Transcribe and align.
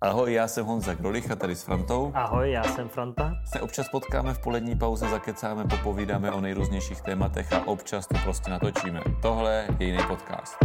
Ahoj, 0.00 0.32
já 0.32 0.48
jsem 0.48 0.66
Honza 0.66 0.94
Grolich 0.94 1.30
a 1.30 1.36
tady 1.36 1.56
s 1.56 1.62
Frantou. 1.62 2.12
Ahoj, 2.14 2.50
já 2.50 2.64
jsem 2.64 2.88
Franta. 2.88 3.34
Se 3.44 3.60
občas 3.60 3.88
potkáme 3.88 4.34
v 4.34 4.38
polední 4.38 4.76
pauze, 4.78 5.08
zakecáme, 5.08 5.64
popovídáme 5.64 6.32
o 6.32 6.40
nejrůznějších 6.40 7.00
tématech 7.00 7.52
a 7.52 7.66
občas 7.66 8.06
to 8.06 8.14
prostě 8.22 8.50
natočíme. 8.50 9.00
Tohle 9.22 9.66
je 9.78 9.86
jiný 9.86 9.98
podcast. 10.08 10.56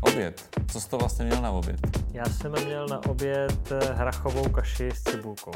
Oběd. 0.00 0.56
Co 0.72 0.80
jsi 0.80 0.88
to 0.90 0.98
vlastně 0.98 1.24
měl 1.24 1.42
na 1.42 1.50
oběd? 1.50 1.80
Já 2.12 2.24
jsem 2.24 2.52
měl 2.52 2.86
na 2.88 3.00
oběd 3.06 3.72
eh, 3.72 3.92
hrachovou 3.92 4.48
kaši 4.48 4.90
s 4.90 5.02
cibulkou. 5.02 5.52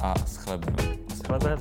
A 0.00 0.14
s 0.18 0.36
chlebem. 0.36 0.76
A 1.10 1.14
S 1.14 1.20
chlebem? 1.26 1.58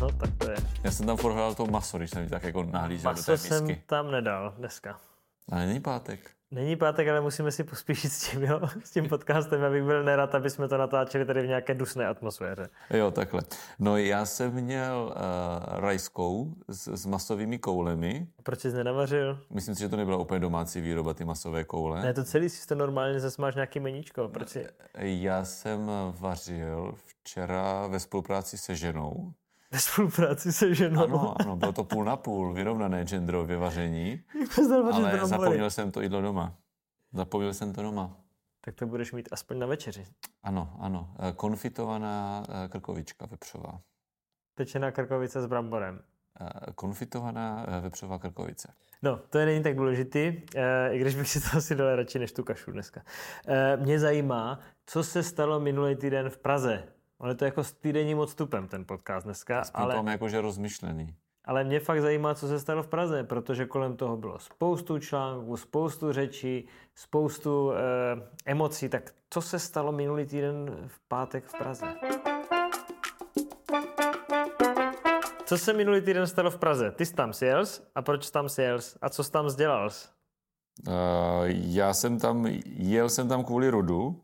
No 0.00 0.08
tak 0.10 0.30
to 0.38 0.50
je. 0.50 0.56
Já 0.84 0.90
jsem 0.90 1.06
tam 1.06 1.16
furt 1.16 1.32
hledal 1.32 1.54
to 1.54 1.66
maso, 1.66 1.98
když 1.98 2.10
jsem 2.10 2.28
tak 2.28 2.42
jako 2.42 2.62
nahlížel 2.62 3.14
do 3.14 3.22
té 3.22 3.32
Maso 3.32 3.44
jsem 3.48 3.68
tam 3.86 4.10
nedal 4.10 4.54
dneska. 4.58 4.98
Ale 5.52 5.66
není 5.66 5.80
pátek. 5.80 6.30
Není 6.52 6.76
pátek, 6.76 7.08
ale 7.08 7.20
musíme 7.20 7.52
si 7.52 7.64
pospíšit 7.64 8.12
s 8.12 8.30
tím, 8.30 8.42
jo? 8.42 8.60
s 8.84 8.90
tím 8.90 9.08
podcastem. 9.08 9.62
Já 9.62 9.70
bych 9.70 9.82
byl 9.82 10.04
nerad, 10.04 10.34
aby 10.34 10.50
jsme 10.50 10.68
to 10.68 10.78
natáčeli 10.78 11.24
tady 11.24 11.42
v 11.42 11.46
nějaké 11.46 11.74
dusné 11.74 12.06
atmosféře. 12.06 12.68
Jo, 12.90 13.10
takhle. 13.10 13.42
No 13.78 13.96
já 13.96 14.26
jsem 14.26 14.52
měl 14.52 15.14
uh, 15.16 15.78
rajskou 15.80 16.54
s, 16.68 16.88
s 16.88 17.06
masovými 17.06 17.58
koulemi. 17.58 18.26
Proč 18.42 18.60
jsi 18.60 18.72
nenavařil? 18.72 19.38
Myslím 19.50 19.74
si, 19.74 19.80
že 19.80 19.88
to 19.88 19.96
nebyla 19.96 20.16
úplně 20.16 20.40
domácí 20.40 20.80
výroba, 20.80 21.14
ty 21.14 21.24
masové 21.24 21.64
koule. 21.64 22.02
Ne, 22.02 22.14
to 22.14 22.24
celý 22.24 22.48
si 22.48 22.66
to 22.66 22.74
normálně 22.74 23.20
zase 23.20 23.42
máš 23.42 23.54
nějaký 23.54 23.80
meníčko. 23.80 24.28
Proč 24.28 24.48
si... 24.48 24.66
Já 24.98 25.44
jsem 25.44 25.90
vařil 26.20 26.94
včera 27.06 27.86
ve 27.86 28.00
spolupráci 28.00 28.58
se 28.58 28.74
ženou. 28.74 29.32
Ve 29.72 29.78
spolupráci 29.78 30.52
se 30.52 30.74
ženou. 30.74 31.02
Ano, 31.02 31.40
ano, 31.40 31.56
bylo 31.56 31.72
to 31.72 31.84
půl 31.84 32.04
na 32.04 32.16
půl, 32.16 32.52
vyrovnané 32.54 33.04
genderově 33.04 33.56
vaření, 33.56 34.22
ale 34.58 34.82
brambory. 34.92 35.26
zapomněl 35.26 35.70
jsem 35.70 35.90
to 35.90 36.00
jídlo 36.00 36.20
doma. 36.20 36.54
Zapomněl 37.12 37.54
jsem 37.54 37.72
to 37.72 37.82
doma. 37.82 38.16
Tak 38.64 38.74
to 38.74 38.86
budeš 38.86 39.12
mít 39.12 39.28
aspoň 39.32 39.58
na 39.58 39.66
večeři. 39.66 40.06
Ano, 40.42 40.76
ano. 40.80 41.14
Eh, 41.18 41.32
Konfitovaná 41.32 42.42
eh, 42.48 42.68
krkovička 42.68 43.26
vepřová. 43.26 43.80
Pečená 44.54 44.90
krkovice 44.90 45.42
s 45.42 45.46
bramborem. 45.46 46.00
Eh, 46.40 46.72
Konfitovaná 46.72 47.66
vepřová 47.80 48.18
krkovice. 48.18 48.72
No, 49.02 49.16
to 49.30 49.38
je 49.38 49.46
není 49.46 49.62
tak 49.62 49.76
důležitý, 49.76 50.42
i 50.90 50.98
když 50.98 51.14
bych 51.14 51.28
si 51.28 51.40
to 51.40 51.56
asi 51.56 51.74
dal 51.74 51.96
radši 51.96 52.18
než 52.18 52.32
tu 52.32 52.44
kašu 52.44 52.72
dneska. 52.72 53.02
Mě 53.76 53.98
zajímá, 53.98 54.60
co 54.86 55.04
se 55.04 55.22
stalo 55.22 55.60
minulý 55.60 55.96
týden 55.96 56.30
v 56.30 56.38
Praze. 56.38 56.91
On 57.22 57.28
je 57.28 57.34
to 57.34 57.44
jako 57.44 57.64
s 57.64 57.72
týdenním 57.72 58.18
odstupem, 58.18 58.68
ten 58.68 58.84
podcast 58.84 59.24
dneska, 59.26 59.60
Aspoň 59.60 59.82
ale, 59.82 59.94
mám 59.96 60.06
jakože 60.06 60.40
rozmyšlený. 60.40 61.14
ale 61.44 61.64
mě 61.64 61.80
fakt 61.80 62.00
zajímá, 62.00 62.34
co 62.34 62.48
se 62.48 62.60
stalo 62.60 62.82
v 62.82 62.88
Praze, 62.88 63.24
protože 63.24 63.66
kolem 63.66 63.96
toho 63.96 64.16
bylo 64.16 64.38
spoustu 64.38 64.98
článků, 64.98 65.56
spoustu 65.56 66.12
řečí, 66.12 66.66
spoustu 66.94 67.72
eh, 67.72 67.80
emocí. 68.46 68.88
Tak 68.88 69.14
co 69.30 69.40
se 69.42 69.58
stalo 69.58 69.92
minulý 69.92 70.26
týden 70.26 70.70
v 70.86 71.00
pátek 71.08 71.44
v 71.44 71.58
Praze? 71.58 71.86
Co 75.44 75.58
se 75.58 75.72
minulý 75.72 76.00
týden 76.00 76.26
stalo 76.26 76.50
v 76.50 76.58
Praze? 76.58 76.90
Ty 76.90 77.06
jsi 77.06 77.14
tam 77.14 77.32
sjel 77.32 77.64
a 77.94 78.02
proč 78.02 78.30
tam 78.30 78.48
sjel 78.48 78.78
a 79.02 79.08
co 79.08 79.24
jsi 79.24 79.32
tam 79.32 79.50
sdělal? 79.50 79.90
Uh, 80.88 80.92
já 81.48 81.94
jsem 81.94 82.18
tam, 82.18 82.46
jel 82.66 83.08
jsem 83.08 83.28
tam 83.28 83.44
kvůli 83.44 83.70
rodu 83.70 84.20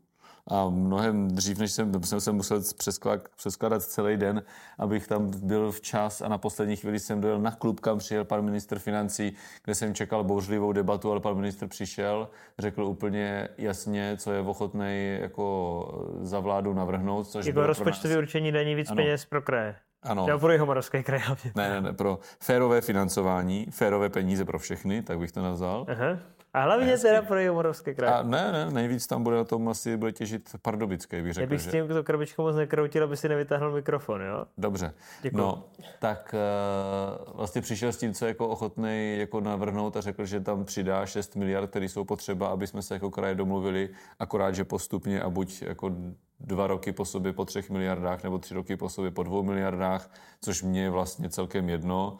a 0.49 0.69
mnohem 0.69 1.27
dřív, 1.27 1.57
než 1.57 1.71
jsem, 1.71 2.03
jsem, 2.03 2.21
jsem 2.21 2.35
musel 2.35 2.61
přeskládat, 2.77 3.27
přeskládat 3.35 3.83
celý 3.83 4.17
den, 4.17 4.43
abych 4.77 5.07
tam 5.07 5.31
byl 5.43 5.71
včas 5.71 6.21
a 6.21 6.27
na 6.27 6.37
poslední 6.37 6.75
chvíli 6.75 6.99
jsem 6.99 7.21
dojel 7.21 7.39
na 7.39 7.51
klub, 7.51 7.79
kam 7.79 7.97
přijel 7.97 8.25
pan 8.25 8.41
ministr 8.41 8.79
financí, 8.79 9.35
kde 9.63 9.75
jsem 9.75 9.95
čekal 9.95 10.23
bouřlivou 10.23 10.71
debatu, 10.71 11.11
ale 11.11 11.19
pan 11.19 11.35
ministr 11.35 11.67
přišel, 11.67 12.29
řekl 12.59 12.83
úplně 12.83 13.47
jasně, 13.57 14.17
co 14.17 14.31
je 14.31 14.41
ochotný 14.41 15.17
jako 15.21 16.09
za 16.21 16.39
vládu 16.39 16.73
navrhnout, 16.73 17.27
což 17.27 17.45
Jako 17.45 17.67
rozpočtové 17.67 18.17
určení 18.17 18.51
daní 18.51 18.75
víc 18.75 18.89
Ano. 18.89 18.95
peněz 18.95 19.25
pro 19.25 19.41
kraje. 19.41 19.75
Ano. 20.03 20.27
Nebo 20.27 20.39
pro 20.39 20.51
Jihomoravský 20.51 21.03
kraj. 21.03 21.21
Ne, 21.55 21.69
ne, 21.69 21.81
ne, 21.81 21.93
pro 21.93 22.19
férové 22.39 22.81
financování, 22.81 23.67
férové 23.71 24.09
peníze 24.09 24.45
pro 24.45 24.59
všechny, 24.59 25.01
tak 25.01 25.19
bych 25.19 25.31
to 25.31 25.41
nazval. 25.41 25.85
Aha. 25.89 26.19
A 26.53 26.61
hlavně 26.63 26.97
teda 26.97 27.21
pro 27.21 27.39
Jihomoravský 27.39 27.95
kraj. 27.95 28.13
A 28.13 28.23
ne, 28.23 28.51
ne, 28.51 28.71
nejvíc 28.71 29.07
tam 29.07 29.23
bude 29.23 29.35
na 29.35 29.43
tom 29.43 29.69
asi 29.69 29.97
bude 29.97 30.11
těžit 30.11 30.49
Pardubické, 30.61 31.17
bych 31.21 31.27
Já 31.29 31.33
řekl. 31.33 31.49
bych 31.49 31.61
s 31.61 31.63
že- 31.63 31.71
tím 31.71 31.87
to 31.87 32.03
krabičkou 32.03 32.41
moc 32.43 32.55
nekroutil, 32.55 33.03
aby 33.03 33.17
si 33.17 33.29
nevytáhl 33.29 33.71
mikrofon, 33.71 34.21
jo? 34.21 34.45
Dobře. 34.57 34.93
Děkuju. 35.21 35.43
No, 35.43 35.63
tak 35.99 36.35
uh, 37.27 37.33
vlastně 37.37 37.61
přišel 37.61 37.91
s 37.91 37.97
tím, 37.97 38.13
co 38.13 38.25
je 38.25 38.29
jako 38.29 38.47
ochotný 38.47 39.17
jako 39.19 39.41
navrhnout 39.41 39.97
a 39.97 40.01
řekl, 40.01 40.25
že 40.25 40.39
tam 40.39 40.65
přidá 40.65 41.05
6 41.05 41.35
miliard, 41.35 41.69
které 41.69 41.85
jsou 41.85 42.03
potřeba, 42.05 42.47
aby 42.47 42.67
jsme 42.67 42.81
se 42.81 42.93
jako 42.93 43.09
kraje 43.11 43.35
domluvili, 43.35 43.89
akorát, 44.19 44.55
že 44.55 44.63
postupně 44.63 45.21
a 45.21 45.29
buď 45.29 45.61
jako 45.61 45.91
dva 46.39 46.67
roky 46.67 46.91
po 46.91 47.05
sobě 47.05 47.33
po 47.33 47.45
třech 47.45 47.69
miliardách 47.69 48.23
nebo 48.23 48.37
tři 48.37 48.53
roky 48.53 48.75
po 48.77 48.89
sobě 48.89 49.11
po 49.11 49.23
dvou 49.23 49.43
miliardách, 49.43 50.11
což 50.41 50.63
mě 50.63 50.81
je 50.83 50.89
vlastně 50.89 51.29
celkem 51.29 51.69
jedno. 51.69 52.17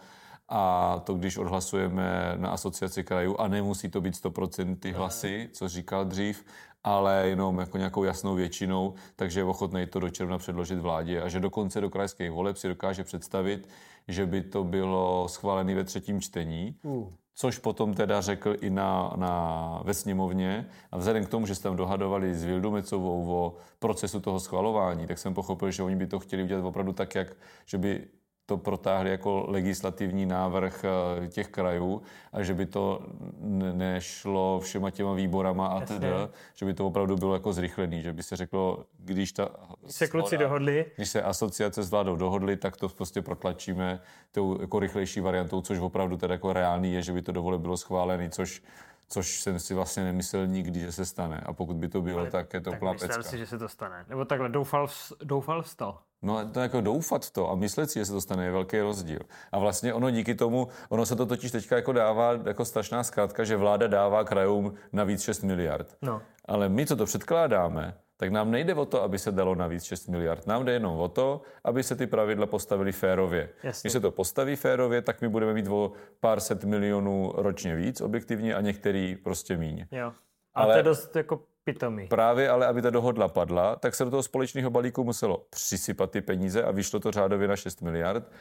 A 0.49 1.01
to, 1.03 1.13
když 1.13 1.37
odhlasujeme 1.37 2.33
na 2.35 2.49
asociaci 2.49 3.03
krajů, 3.03 3.35
a 3.39 3.47
nemusí 3.47 3.89
to 3.89 4.01
být 4.01 4.13
100% 4.13 4.75
ty 4.79 4.91
hlasy, 4.91 5.49
co 5.53 5.67
říkal 5.67 6.05
dřív, 6.05 6.45
ale 6.83 7.23
jenom 7.27 7.59
jako 7.59 7.77
nějakou 7.77 8.03
jasnou 8.03 8.35
většinou, 8.35 8.93
takže 9.15 9.39
je 9.39 9.43
ochotný 9.43 9.85
to 9.85 9.99
do 9.99 10.09
června 10.09 10.37
předložit 10.37 10.79
vládě 10.79 11.21
a 11.21 11.29
že 11.29 11.39
dokonce 11.39 11.81
do 11.81 11.89
krajských 11.89 12.31
voleb 12.31 12.57
si 12.57 12.67
dokáže 12.67 13.03
představit, 13.03 13.69
že 14.07 14.25
by 14.25 14.41
to 14.41 14.63
bylo 14.63 15.27
schválené 15.27 15.75
ve 15.75 15.83
třetím 15.83 16.21
čtení, 16.21 16.75
Uh. 16.83 17.07
což 17.35 17.57
potom 17.57 17.93
teda 17.93 18.21
řekl 18.21 18.55
i 18.61 18.69
na, 18.69 19.13
na, 19.15 19.81
ve 19.83 19.93
sněmovně. 19.93 20.65
A 20.91 20.97
vzhledem 20.97 21.25
k 21.25 21.29
tomu, 21.29 21.45
že 21.45 21.55
se 21.55 21.63
tam 21.63 21.75
dohadovali 21.75 22.35
s 22.35 22.43
Vildumecovou 22.43 23.31
o 23.31 23.57
procesu 23.79 24.19
toho 24.19 24.39
schvalování, 24.39 25.07
tak 25.07 25.17
jsem 25.17 25.33
pochopil, 25.33 25.71
že 25.71 25.83
oni 25.83 25.95
by 25.95 26.07
to 26.07 26.19
chtěli 26.19 26.43
udělat 26.43 26.65
opravdu 26.65 26.93
tak, 26.93 27.15
jak, 27.15 27.27
že 27.65 27.77
by 27.77 28.07
to 28.49 28.57
protáhli 28.57 29.09
jako 29.11 29.45
legislativní 29.47 30.25
návrh 30.25 30.85
eh, 31.23 31.27
těch 31.27 31.47
krajů 31.47 32.01
a 32.33 32.43
že 32.43 32.53
by 32.53 32.65
to 32.65 33.01
ne- 33.39 33.73
nešlo 33.73 34.59
všema 34.59 34.91
těma 34.91 35.13
výborama 35.13 35.67
a 35.67 35.81
teda, 35.85 36.29
že 36.55 36.65
by 36.65 36.73
to 36.73 36.87
opravdu 36.87 37.15
bylo 37.17 37.33
jako 37.33 37.53
zrychlený, 37.53 38.01
že 38.01 38.13
by 38.13 38.23
se 38.23 38.35
řeklo, 38.35 38.85
když 38.99 39.31
ta 39.31 39.49
Se 39.87 40.07
kluci 40.07 40.35
shoda- 40.35 40.39
dohodli. 40.39 40.85
když 40.95 41.09
se 41.09 41.21
asociace 41.21 41.83
s 41.83 41.91
vládou 41.91 42.15
dohodly, 42.15 42.57
tak 42.57 42.77
to 42.77 42.89
prostě 42.89 43.21
protlačíme 43.21 43.99
tou 44.31 44.61
jako 44.61 44.79
rychlejší 44.79 45.19
variantou, 45.21 45.61
což 45.61 45.79
opravdu 45.79 46.17
teda 46.17 46.33
jako 46.33 46.53
reálný 46.53 46.93
je, 46.93 47.01
že 47.01 47.13
by 47.13 47.21
to 47.21 47.31
dovole 47.31 47.57
bylo 47.57 47.77
schválený, 47.77 48.29
což, 48.29 48.63
což 49.09 49.41
jsem 49.41 49.59
si 49.59 49.73
vlastně 49.73 50.03
nemyslel 50.03 50.47
nikdy, 50.47 50.79
že 50.79 50.91
se 50.91 51.05
stane. 51.05 51.43
A 51.45 51.53
pokud 51.53 51.75
by 51.75 51.87
to 51.87 52.01
bylo, 52.01 52.25
tak 52.25 52.53
je 52.53 52.61
to 52.61 52.69
Tak 52.71 52.79
úplná 52.79 52.93
myslel 52.93 53.09
pecka. 53.17 53.23
si, 53.31 53.37
že 53.37 53.45
se 53.45 53.57
to 53.57 53.69
stane. 53.69 54.05
Nebo 54.09 54.25
takhle, 54.25 54.49
doufal, 54.49 54.87
doufal 55.23 55.61
v 55.61 55.75
to. 55.75 55.97
No 56.21 56.49
to 56.51 56.59
jako 56.59 56.81
doufat 56.81 57.25
v 57.25 57.31
to 57.31 57.49
a 57.49 57.55
myslet 57.55 57.91
si, 57.91 57.99
že 57.99 58.05
se 58.05 58.11
to 58.11 58.21
stane, 58.21 58.45
je 58.45 58.51
velký 58.51 58.79
rozdíl. 58.79 59.19
A 59.51 59.59
vlastně 59.59 59.93
ono 59.93 60.09
díky 60.11 60.35
tomu, 60.35 60.67
ono 60.89 61.05
se 61.05 61.15
to 61.15 61.25
totiž 61.25 61.51
teďka 61.51 61.75
jako 61.75 61.91
dává 61.93 62.33
jako 62.45 62.65
strašná 62.65 63.03
zkrátka, 63.03 63.43
že 63.43 63.57
vláda 63.57 63.87
dává 63.87 64.23
krajům 64.23 64.73
navíc 64.93 65.21
6 65.21 65.43
miliard. 65.43 65.95
No. 66.01 66.21
Ale 66.45 66.69
my, 66.69 66.85
co 66.85 66.95
to 66.95 67.05
předkládáme, 67.05 67.93
tak 68.17 68.31
nám 68.31 68.51
nejde 68.51 68.73
o 68.73 68.85
to, 68.85 69.03
aby 69.03 69.19
se 69.19 69.31
dalo 69.31 69.55
navíc 69.55 69.83
6 69.83 70.07
miliard. 70.07 70.47
Nám 70.47 70.65
jde 70.65 70.71
jenom 70.73 70.99
o 70.99 71.07
to, 71.07 71.41
aby 71.63 71.83
se 71.83 71.95
ty 71.95 72.07
pravidla 72.07 72.45
postavily 72.45 72.91
férově. 72.91 73.49
Jasně. 73.63 73.87
Když 73.87 73.93
se 73.93 73.99
to 73.99 74.11
postaví 74.11 74.55
férově, 74.55 75.01
tak 75.01 75.21
my 75.21 75.29
budeme 75.29 75.53
mít 75.53 75.67
o 75.67 75.91
pár 76.19 76.39
set 76.39 76.63
milionů 76.63 77.31
ročně 77.35 77.75
víc 77.75 78.01
objektivně 78.01 78.55
a 78.55 78.61
některý 78.61 79.15
prostě 79.15 79.57
míň. 79.57 79.85
Jo. 79.91 80.11
A 80.55 80.61
Ale- 80.61 80.73
to 80.73 80.77
je 80.77 80.83
dost 80.83 81.15
jako 81.15 81.41
pitomý. 81.73 82.07
Právě 82.07 82.49
ale, 82.49 82.67
aby 82.67 82.81
ta 82.81 82.89
dohodla 82.89 83.27
padla, 83.27 83.75
tak 83.75 83.95
se 83.95 84.05
do 84.05 84.11
toho 84.11 84.23
společného 84.23 84.69
balíku 84.69 85.03
muselo 85.03 85.45
přisypat 85.49 86.11
ty 86.11 86.21
peníze 86.21 86.63
a 86.63 86.71
vyšlo 86.71 86.99
to 86.99 87.11
řádově 87.11 87.47
na 87.47 87.55
6 87.55 87.81
miliard, 87.81 88.31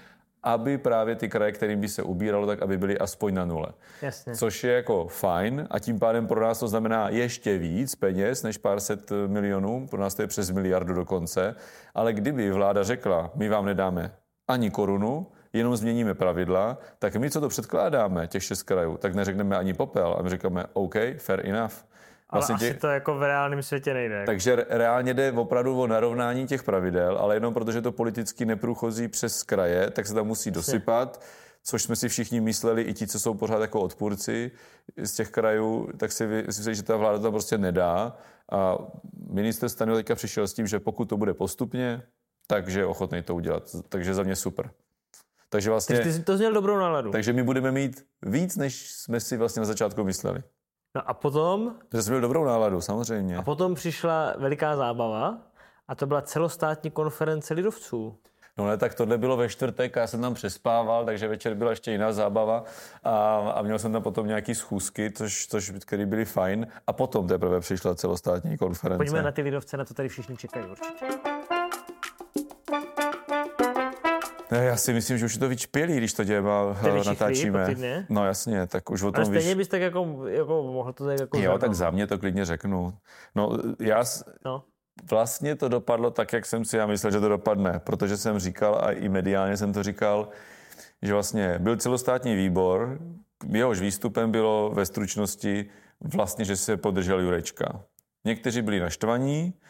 aby 0.42 0.78
právě 0.78 1.16
ty 1.16 1.28
kraje, 1.28 1.52
kterým 1.52 1.80
by 1.80 1.88
se 1.88 2.02
ubíralo, 2.02 2.46
tak 2.46 2.62
aby 2.62 2.78
byly 2.78 2.98
aspoň 2.98 3.34
na 3.34 3.44
nule. 3.44 3.68
Jasně. 4.02 4.34
Což 4.34 4.64
je 4.64 4.72
jako 4.72 5.08
fajn 5.08 5.66
a 5.70 5.78
tím 5.78 5.98
pádem 5.98 6.26
pro 6.26 6.40
nás 6.40 6.58
to 6.58 6.68
znamená 6.68 7.08
ještě 7.08 7.58
víc 7.58 7.94
peněz 7.94 8.42
než 8.42 8.58
pár 8.58 8.80
set 8.80 9.12
milionů, 9.26 9.86
pro 9.90 10.00
nás 10.00 10.14
to 10.14 10.22
je 10.22 10.28
přes 10.28 10.50
miliardu 10.50 10.94
dokonce, 10.94 11.54
ale 11.94 12.12
kdyby 12.12 12.50
vláda 12.50 12.82
řekla, 12.82 13.30
my 13.34 13.48
vám 13.48 13.66
nedáme 13.66 14.12
ani 14.48 14.70
korunu, 14.70 15.26
jenom 15.52 15.76
změníme 15.76 16.14
pravidla, 16.14 16.78
tak 16.98 17.16
my, 17.16 17.30
co 17.30 17.40
to 17.40 17.48
předkládáme, 17.48 18.26
těch 18.26 18.42
šest 18.42 18.62
krajů, 18.62 18.96
tak 18.96 19.14
neřekneme 19.14 19.56
ani 19.56 19.74
popel 19.74 20.16
a 20.18 20.22
my 20.22 20.30
říkáme 20.30 20.64
OK, 20.72 20.94
fair 21.18 21.46
enough. 21.46 21.84
Ale 22.30 22.38
Vlastně 22.40 22.54
asi 22.54 22.74
tě- 22.74 22.80
to 22.80 22.86
jako 22.86 23.14
v 23.18 23.22
reálném 23.22 23.62
světě 23.62 23.94
nejde. 23.94 24.22
takže 24.26 24.56
re- 24.56 24.66
reálně 24.68 25.14
jde 25.14 25.32
opravdu 25.32 25.80
o 25.80 25.86
narovnání 25.86 26.46
těch 26.46 26.62
pravidel, 26.62 27.18
ale 27.18 27.36
jenom 27.36 27.54
protože 27.54 27.82
to 27.82 27.92
politicky 27.92 28.44
neprůchozí 28.46 29.08
přes 29.08 29.42
kraje, 29.42 29.90
tak 29.90 30.06
se 30.06 30.14
tam 30.14 30.26
musí 30.26 30.50
dosypat, 30.50 31.22
což 31.62 31.82
jsme 31.82 31.96
si 31.96 32.08
všichni 32.08 32.40
mysleli, 32.40 32.82
i 32.82 32.94
ti, 32.94 33.06
co 33.06 33.20
jsou 33.20 33.34
pořád 33.34 33.60
jako 33.60 33.80
odpůrci 33.80 34.50
z 34.96 35.12
těch 35.12 35.30
krajů, 35.30 35.88
tak 35.96 36.12
si 36.12 36.26
mysleli, 36.26 36.74
že 36.74 36.82
ta 36.82 36.96
vláda 36.96 37.18
to 37.18 37.30
prostě 37.30 37.58
nedá. 37.58 38.16
A 38.52 38.78
minister 39.30 39.68
Stanil 39.68 39.94
teďka 39.96 40.14
přišel 40.14 40.48
s 40.48 40.52
tím, 40.54 40.66
že 40.66 40.80
pokud 40.80 41.04
to 41.08 41.16
bude 41.16 41.34
postupně, 41.34 42.02
takže 42.46 42.80
je 42.80 42.86
ochotný 42.86 43.22
to 43.22 43.34
udělat. 43.34 43.62
Takže 43.88 44.14
za 44.14 44.22
mě 44.22 44.36
super. 44.36 44.70
Takže 45.50 45.70
vlastně, 45.70 45.96
Takže 45.96 46.10
ty 46.10 46.16
jsi 46.18 46.22
to 46.24 46.36
měl 46.36 46.52
dobrou 46.52 46.76
náladu. 46.78 47.10
takže 47.10 47.32
my 47.32 47.42
budeme 47.42 47.72
mít 47.72 48.06
víc, 48.22 48.56
než 48.56 48.90
jsme 48.90 49.20
si 49.20 49.36
vlastně 49.36 49.60
na 49.60 49.66
začátku 49.66 50.04
mysleli. 50.04 50.42
No 50.98 51.10
a 51.10 51.14
potom, 51.14 51.74
Že 51.92 52.02
jsi 52.02 52.10
měl 52.10 52.20
dobrou 52.20 52.44
náladu, 52.44 52.80
samozřejmě. 52.80 53.36
a 53.36 53.42
potom 53.42 53.74
přišla 53.74 54.34
veliká 54.38 54.76
zábava 54.76 55.38
a 55.88 55.94
to 55.94 56.06
byla 56.06 56.22
celostátní 56.22 56.90
konference 56.90 57.54
lidovců. 57.54 58.18
No 58.58 58.66
ne, 58.66 58.76
tak 58.76 58.94
tohle 58.94 59.18
bylo 59.18 59.36
ve 59.36 59.48
čtvrtek 59.48 59.96
a 59.96 60.00
já 60.00 60.06
jsem 60.06 60.20
tam 60.20 60.34
přespával, 60.34 61.04
takže 61.04 61.28
večer 61.28 61.54
byla 61.54 61.70
ještě 61.70 61.90
jiná 61.90 62.12
zábava 62.12 62.64
a, 63.04 63.36
a 63.54 63.62
měl 63.62 63.78
jsem 63.78 63.92
tam 63.92 64.02
potom 64.02 64.26
nějaký 64.26 64.54
schůzky, 64.54 65.10
což, 65.10 65.46
což, 65.46 65.72
které 65.86 66.06
byly 66.06 66.24
fajn 66.24 66.66
a 66.86 66.92
potom 66.92 67.28
teprve 67.28 67.60
přišla 67.60 67.94
celostátní 67.94 68.58
konference. 68.58 68.98
Pojďme 68.98 69.22
na 69.22 69.32
ty 69.32 69.42
lidovce, 69.42 69.76
na 69.76 69.84
to 69.84 69.94
tady 69.94 70.08
všichni 70.08 70.36
čekají 70.36 70.66
určitě. 70.66 71.06
Ne, 74.50 74.64
já 74.64 74.76
si 74.76 74.92
myslím, 74.92 75.18
že 75.18 75.24
už 75.26 75.34
je 75.34 75.40
to 75.40 75.48
vyčpělý, 75.48 75.96
když 75.96 76.12
to 76.12 76.22
je 76.22 76.40
vyčichlý 76.42 77.02
natáčíme. 77.06 77.66
týdně? 77.66 78.06
No 78.08 78.26
jasně, 78.26 78.66
tak 78.66 78.90
už 78.90 79.02
o 79.02 79.06
Ale 79.06 79.12
tom 79.12 79.32
víš. 79.32 79.42
stejně 79.42 79.54
bys 79.54 79.68
tak 79.68 79.80
jako, 79.80 80.22
jako 80.28 80.62
mohl 80.62 80.92
to 80.92 81.04
tak 81.06 81.20
jako 81.20 81.36
Jo, 81.36 81.42
zhrnout. 81.42 81.60
tak 81.60 81.74
za 81.74 81.90
mě 81.90 82.06
to 82.06 82.18
klidně 82.18 82.44
řeknu. 82.44 82.94
No, 83.34 83.58
já 83.80 84.04
No. 84.44 84.64
vlastně 85.10 85.56
to 85.56 85.68
dopadlo 85.68 86.10
tak, 86.10 86.32
jak 86.32 86.46
jsem 86.46 86.64
si 86.64 86.76
já 86.76 86.86
myslel, 86.86 87.12
že 87.12 87.20
to 87.20 87.28
dopadne, 87.28 87.80
protože 87.84 88.16
jsem 88.16 88.38
říkal 88.38 88.78
a 88.82 88.90
i 88.92 89.08
mediálně 89.08 89.56
jsem 89.56 89.72
to 89.72 89.82
říkal, 89.82 90.28
že 91.02 91.12
vlastně 91.12 91.58
byl 91.58 91.76
celostátní 91.76 92.34
výbor, 92.36 92.98
jehož 93.52 93.80
výstupem 93.80 94.30
bylo 94.30 94.70
ve 94.74 94.86
stručnosti 94.86 95.70
vlastně, 96.14 96.44
že 96.44 96.56
se 96.56 96.76
podržel 96.76 97.20
Jurečka. 97.20 97.82
Někteří 98.24 98.62
byli 98.62 98.80
naštvaní, 98.80 99.54
eh, 99.54 99.68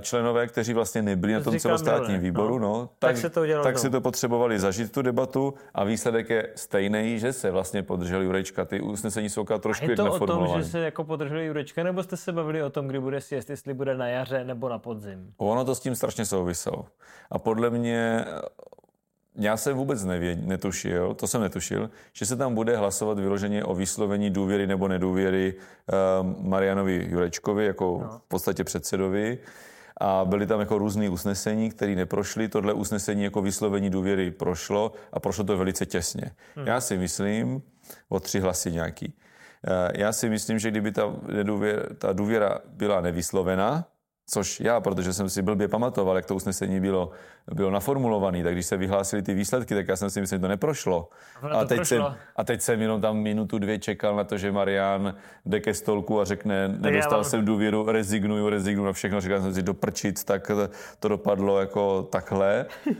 členové, 0.00 0.46
kteří 0.46 0.74
vlastně 0.74 1.02
nebyli 1.02 1.32
na 1.32 1.38
To 1.38 1.44
tom 1.44 1.52
říkám 1.52 1.60
celostátním 1.60 2.06
minule, 2.06 2.22
výboru, 2.22 2.58
no. 2.58 2.68
no, 2.68 2.90
Tak 2.98 3.16
se 3.16 3.30
to 3.30 3.40
udělalo 3.40 3.64
tak 3.64 3.78
si 3.78 3.90
to 3.90 4.00
potřebovali 4.00 4.58
zažít 4.58 4.92
tu 4.92 5.02
debatu 5.02 5.54
a 5.74 5.84
výsledek 5.84 6.30
je 6.30 6.48
stejný, 6.56 7.18
že 7.18 7.32
se 7.32 7.50
vlastně 7.50 7.82
podržel 7.82 8.22
Jurečka. 8.22 8.64
Ty 8.64 8.80
usnesení 8.80 9.28
jsou 9.30 9.44
trošku 9.44 9.90
Je 9.90 9.96
to 9.96 10.12
o 10.12 10.26
tom, 10.26 10.48
že 10.56 10.64
se 10.64 10.78
jako 10.80 11.04
podrželi 11.04 11.46
Jurečka, 11.46 11.82
nebo 11.82 12.02
jste 12.02 12.16
se 12.16 12.32
bavili 12.32 12.62
o 12.62 12.70
tom, 12.70 12.88
kdy 12.88 13.00
bude 13.00 13.20
sjezd, 13.20 13.50
jestli 13.50 13.74
bude 13.74 13.96
na 13.96 14.08
jaře 14.08 14.44
nebo 14.44 14.68
na 14.68 14.78
podzim? 14.78 15.32
Ono 15.36 15.64
to 15.64 15.74
s 15.74 15.80
tím 15.80 15.94
strašně 15.94 16.24
souviselo. 16.24 16.86
A 17.30 17.38
podle 17.38 17.70
mě, 17.70 18.24
já 19.38 19.56
jsem 19.56 19.76
vůbec 19.76 20.04
nevě, 20.04 20.36
netušil, 20.36 21.14
to 21.14 21.26
jsem 21.26 21.40
netušil, 21.40 21.90
že 22.12 22.26
se 22.26 22.36
tam 22.36 22.54
bude 22.54 22.76
hlasovat 22.76 23.18
vyloženě 23.18 23.64
o 23.64 23.74
vyslovení 23.74 24.30
důvěry 24.30 24.66
nebo 24.66 24.88
nedůvěry 24.88 25.54
uh, 25.54 26.48
Marianovi 26.48 27.06
Jurečkovi, 27.10 27.66
jako 27.66 28.00
no. 28.02 28.18
v 28.18 28.28
podstatě 28.28 28.64
předsedovi. 28.64 29.38
A 30.00 30.24
byly 30.24 30.46
tam 30.46 30.60
jako 30.60 30.78
různé 30.78 31.08
usnesení, 31.08 31.70
které 31.70 31.94
neprošly. 31.94 32.48
Tohle 32.48 32.72
usnesení 32.72 33.24
jako 33.24 33.42
vyslovení 33.42 33.90
důvěry 33.90 34.30
prošlo 34.30 34.92
a 35.12 35.20
prošlo 35.20 35.44
to 35.44 35.56
velice 35.56 35.86
těsně. 35.86 36.30
Hmm. 36.56 36.66
Já 36.66 36.80
si 36.80 36.98
myslím, 36.98 37.62
o 38.08 38.20
tři 38.20 38.40
hlasy 38.40 38.72
nějaký. 38.72 39.14
Eh, 39.66 40.00
Já 40.00 40.12
si 40.12 40.28
myslím, 40.28 40.58
že 40.58 40.70
kdyby 40.70 40.92
ta, 40.92 41.16
nedůvěra, 41.26 41.82
ta 41.98 42.12
důvěra 42.12 42.58
byla 42.64 43.00
nevyslovena, 43.00 43.84
což 44.30 44.60
já, 44.60 44.80
protože 44.80 45.12
jsem 45.12 45.28
si 45.28 45.42
blbě 45.42 45.68
pamatoval, 45.68 46.16
jak 46.16 46.26
to 46.26 46.34
usnesení 46.34 46.80
bylo, 46.80 47.10
bylo 47.54 47.70
naformulované, 47.70 48.42
tak 48.44 48.52
když 48.52 48.66
se 48.66 48.76
vyhlásili 48.76 49.22
ty 49.22 49.34
výsledky, 49.34 49.74
tak 49.74 49.88
já 49.88 49.96
jsem 49.96 50.10
si 50.10 50.20
myslel, 50.20 50.38
že 50.38 50.40
to 50.40 50.48
neprošlo. 50.48 51.08
ono 51.42 51.50
to 51.54 51.58
A 51.58 51.64
teď, 51.64 51.78
prošlo. 51.78 51.96
jsem, 51.96 52.14
a 52.36 52.44
teď 52.44 52.60
jsem 52.60 52.80
jenom 52.82 53.00
tam 53.00 53.16
minutu, 53.16 53.58
dvě 53.58 53.78
čekal 53.78 54.16
na 54.16 54.24
to, 54.24 54.38
že 54.38 54.52
Marian 54.52 55.14
jde 55.46 55.60
ke 55.60 55.74
stolku 55.74 56.20
a 56.20 56.24
řekne, 56.24 56.68
nedostal 56.68 57.18
mám- 57.18 57.24
jsem 57.24 57.44
důvěru, 57.44 57.86
rezignuju, 57.92 58.48
rezignuju 58.48 58.86
na 58.86 58.92
všechno, 58.92 59.20
říkal 59.20 59.40
jsem 59.42 59.54
si 59.54 59.62
doprčit, 59.62 60.24
tak 60.24 60.50
to, 60.98 61.08
dopadlo 61.08 61.60
jako 61.60 62.02
takhle. 62.02 62.66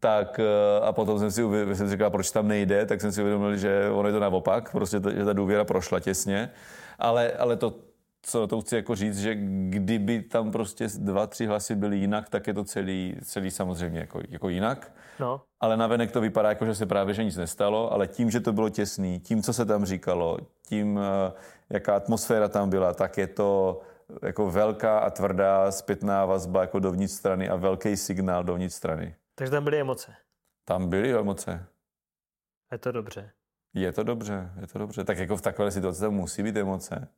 Tak 0.00 0.40
eh, 0.40 0.86
a 0.86 0.92
potom 0.92 1.18
jsem 1.18 1.30
si, 1.30 1.42
uvě- 1.42 1.74
jsem 1.76 1.86
si 1.86 1.92
říkal, 1.92 2.10
proč 2.10 2.30
tam 2.30 2.48
nejde, 2.48 2.86
tak 2.86 3.00
jsem 3.00 3.12
si 3.12 3.20
uvědomil, 3.20 3.56
že 3.56 3.90
ono 3.92 4.08
je 4.08 4.12
to 4.14 4.20
naopak, 4.20 4.72
prostě 4.72 5.00
že 5.16 5.24
ta 5.24 5.32
důvěra 5.32 5.64
prošla 5.64 6.00
těsně. 6.00 6.50
Ale, 6.98 7.32
ale 7.32 7.56
to, 7.56 7.74
co 8.22 8.46
to 8.46 8.60
chci 8.60 8.76
jako 8.76 8.94
říct, 8.94 9.18
že 9.18 9.34
kdyby 9.68 10.22
tam 10.22 10.52
prostě 10.52 10.86
dva, 10.98 11.26
tři 11.26 11.46
hlasy 11.46 11.74
byly 11.74 11.96
jinak, 11.96 12.28
tak 12.28 12.46
je 12.46 12.54
to 12.54 12.64
celý, 12.64 13.16
celý 13.24 13.50
samozřejmě 13.50 14.00
jako, 14.00 14.20
jako 14.28 14.48
jinak. 14.48 14.92
No. 15.20 15.42
Ale 15.60 15.76
navenek 15.76 16.12
to 16.12 16.20
vypadá 16.20 16.48
jako, 16.48 16.66
že 16.66 16.74
se 16.74 16.86
právě 16.86 17.14
že 17.14 17.24
nic 17.24 17.36
nestalo, 17.36 17.92
ale 17.92 18.06
tím, 18.06 18.30
že 18.30 18.40
to 18.40 18.52
bylo 18.52 18.68
těsný, 18.68 19.20
tím, 19.20 19.42
co 19.42 19.52
se 19.52 19.64
tam 19.64 19.84
říkalo, 19.84 20.38
tím, 20.66 20.98
eh, 20.98 21.32
jaká 21.70 21.96
atmosféra 21.96 22.48
tam 22.48 22.70
byla, 22.70 22.94
tak 22.94 23.18
je 23.18 23.26
to 23.26 23.80
jako 24.22 24.50
velká 24.50 24.98
a 24.98 25.10
tvrdá 25.10 25.72
zpětná 25.72 26.24
vazba 26.24 26.60
jako 26.60 26.78
dovnitř 26.78 27.12
strany 27.12 27.48
a 27.48 27.56
velký 27.56 27.96
signál 27.96 28.44
dovnitř 28.44 28.74
strany. 28.74 29.14
Takže 29.34 29.50
tam 29.50 29.64
byly 29.64 29.80
emoce. 29.80 30.14
Tam 30.64 30.88
byly 30.88 31.14
emoce. 31.14 31.66
Je 32.72 32.78
to 32.78 32.92
dobře. 32.92 33.30
Je 33.74 33.92
to 33.92 34.02
dobře, 34.02 34.50
je 34.60 34.66
to 34.66 34.78
dobře. 34.78 35.04
Tak 35.04 35.18
jako 35.18 35.36
v 35.36 35.42
takové 35.42 35.70
situaci 35.70 36.00
tam 36.00 36.14
musí 36.14 36.42
být 36.42 36.56
emoce. 36.56 37.08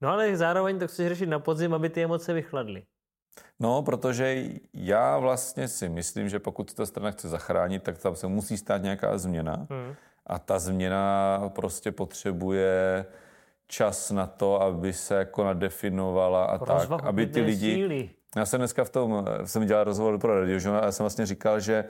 No 0.00 0.08
ale 0.08 0.36
zároveň 0.36 0.78
to 0.78 0.88
chceš 0.88 1.08
řešit 1.08 1.26
na 1.26 1.38
podzim, 1.38 1.74
aby 1.74 1.90
ty 1.90 2.02
emoce 2.02 2.32
vychladly. 2.32 2.82
No, 3.60 3.82
protože 3.82 4.44
já 4.74 5.18
vlastně 5.18 5.68
si 5.68 5.88
myslím, 5.88 6.28
že 6.28 6.38
pokud 6.38 6.74
ta 6.74 6.86
strana 6.86 7.10
chce 7.10 7.28
zachránit, 7.28 7.82
tak 7.82 7.98
tam 7.98 8.16
se 8.16 8.26
musí 8.26 8.56
stát 8.56 8.82
nějaká 8.82 9.18
změna. 9.18 9.66
Hmm. 9.70 9.94
A 10.26 10.38
ta 10.38 10.58
změna 10.58 11.38
prostě 11.54 11.92
potřebuje 11.92 13.06
čas 13.66 14.10
na 14.10 14.26
to, 14.26 14.62
aby 14.62 14.92
se 14.92 15.14
jako 15.14 15.44
nadefinovala 15.44 16.44
a 16.44 16.58
tak, 16.58 16.68
Rozvahu 16.68 17.06
aby 17.06 17.26
ty 17.26 17.40
lidi... 17.40 17.74
síly. 17.74 18.10
Já 18.36 18.46
jsem 18.46 18.60
dneska 18.60 18.84
v 18.84 18.90
tom, 18.90 19.26
jsem 19.44 19.66
dělal 19.66 19.84
rozhovor 19.84 20.18
pro 20.18 20.40
radiožurnál 20.40 20.82
a 20.82 20.84
já 20.84 20.92
jsem 20.92 21.04
vlastně 21.04 21.26
říkal, 21.26 21.60
že, 21.60 21.84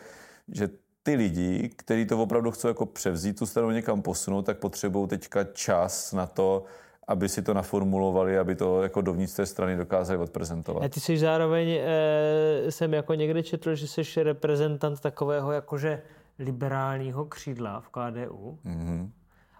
že 0.48 0.68
ty 1.02 1.14
lidi, 1.14 1.68
kteří 1.76 2.06
to 2.06 2.22
opravdu 2.22 2.50
chcou 2.50 2.68
jako 2.68 2.86
převzít, 2.86 3.38
tu 3.38 3.46
stranu 3.46 3.70
někam 3.70 4.02
posunout, 4.02 4.42
tak 4.42 4.58
potřebují 4.58 5.08
teďka 5.08 5.44
čas 5.44 6.12
na 6.12 6.26
to, 6.26 6.64
aby 7.08 7.28
si 7.28 7.42
to 7.42 7.54
naformulovali, 7.54 8.38
aby 8.38 8.54
to 8.54 8.82
jako 8.82 9.00
dovnitř 9.00 9.34
té 9.34 9.46
strany 9.46 9.76
dokázali 9.76 10.18
odprezentovat. 10.18 10.82
A 10.84 10.88
ty 10.88 11.00
jsi 11.00 11.18
zároveň, 11.18 11.68
e, 11.70 12.70
jsem 12.70 12.94
jako 12.94 13.14
někde 13.14 13.42
četl, 13.42 13.74
že 13.74 13.86
jsi 13.88 14.22
reprezentant 14.22 15.00
takového 15.00 15.52
jakože 15.52 16.02
liberálního 16.38 17.24
křídla 17.24 17.80
v 17.80 17.88
KDU 17.88 18.58
Mhm. 18.64 19.12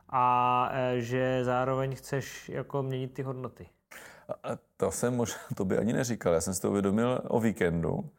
a 0.09 0.69
e, 0.73 1.01
že 1.01 1.41
zároveň 1.45 1.95
chceš 1.97 2.49
jako 2.49 2.83
měnit 2.83 3.15
ty 3.15 3.23
hodnoty. 3.23 3.67
A 4.45 4.49
to 4.77 4.91
jsem 4.91 5.17
možná, 5.17 5.37
to 5.55 5.65
by 5.65 5.79
ani 5.79 5.93
neříkal. 5.93 6.33
Já 6.35 6.41
jsem 6.41 6.55
si 6.55 6.61
to 6.63 6.71
uvědomil 6.71 7.21
o 7.29 7.41
víkendu. 7.41 8.11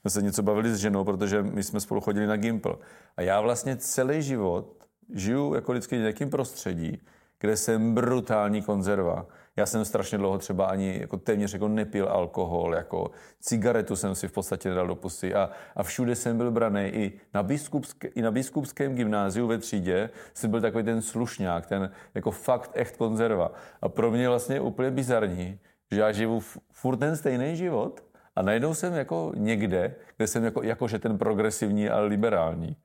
Jsme 0.00 0.10
se 0.10 0.22
něco 0.22 0.42
bavili 0.42 0.74
s 0.74 0.76
ženou, 0.76 1.04
protože 1.04 1.42
my 1.42 1.62
jsme 1.62 1.80
spolu 1.80 2.00
chodili 2.00 2.26
na 2.26 2.36
Gimple. 2.36 2.74
A 3.16 3.22
já 3.22 3.40
vlastně 3.40 3.76
celý 3.76 4.22
život 4.22 4.74
žiju 5.14 5.54
jako 5.54 5.72
vždycky 5.72 5.96
v 5.96 6.00
nějakém 6.00 6.30
prostředí, 6.30 7.00
kde 7.42 7.56
jsem 7.56 7.94
brutální 7.94 8.62
konzerva. 8.62 9.26
Já 9.56 9.66
jsem 9.66 9.84
strašně 9.84 10.18
dlouho 10.18 10.38
třeba 10.38 10.66
ani 10.66 10.98
jako 11.00 11.16
téměř 11.16 11.52
jako 11.52 11.68
nepil 11.68 12.08
alkohol, 12.08 12.74
jako 12.74 13.10
cigaretu 13.40 13.96
jsem 13.96 14.14
si 14.14 14.28
v 14.28 14.32
podstatě 14.32 14.68
nedal 14.68 14.86
do 14.86 14.94
pusy 14.94 15.34
a, 15.34 15.50
a 15.76 15.82
všude 15.82 16.14
jsem 16.14 16.36
byl 16.36 16.50
braný. 16.50 16.80
I 16.80 17.12
na, 17.34 17.42
biskupské, 17.42 18.08
I 18.08 18.22
na 18.22 18.30
biskupském 18.30 18.94
gymnáziu 18.94 19.46
ve 19.46 19.58
třídě 19.58 20.10
jsem 20.34 20.50
byl 20.50 20.60
takový 20.60 20.84
ten 20.84 21.02
slušňák, 21.02 21.66
ten 21.66 21.90
jako 22.14 22.30
fakt 22.30 22.70
echt 22.74 22.96
konzerva. 22.96 23.52
A 23.82 23.88
pro 23.88 24.10
mě 24.10 24.28
vlastně 24.28 24.60
úplně 24.60 24.90
bizarní, 24.90 25.58
že 25.92 26.00
já 26.00 26.12
živu 26.12 26.40
f- 26.40 26.58
furt 26.72 26.96
ten 26.96 27.16
stejný 27.16 27.56
život 27.56 28.04
a 28.36 28.42
najednou 28.42 28.74
jsem 28.74 28.92
jako 28.92 29.32
někde, 29.36 29.94
kde 30.16 30.26
jsem 30.26 30.44
jako, 30.44 30.62
jakože 30.62 30.98
ten 30.98 31.18
progresivní 31.18 31.88
a 31.90 32.00
liberální. 32.00 32.76